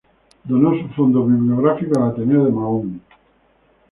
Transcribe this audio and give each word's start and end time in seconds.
Donó 0.45 0.71
su 0.79 0.87
fondo 0.95 1.23
bibliográfico 1.27 1.99
al 2.03 2.09
Ateneo 2.09 2.45
de 2.45 2.51
Mahón. 2.51 3.01